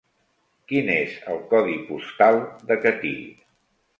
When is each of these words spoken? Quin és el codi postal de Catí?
Quin 0.71 0.87
és 0.93 1.17
el 1.33 1.37
codi 1.51 1.77
postal 1.89 2.39
de 2.71 2.81
Catí? 2.87 3.13